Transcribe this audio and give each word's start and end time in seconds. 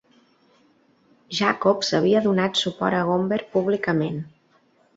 Jacobs 1.41 1.93
havia 1.99 2.23
donat 2.29 2.63
suport 2.63 3.01
a 3.03 3.05
Gomberg 3.13 3.55
públicament. 3.59 4.21